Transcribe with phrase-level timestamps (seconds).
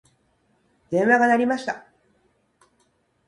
[0.89, 1.85] 電話が鳴りました。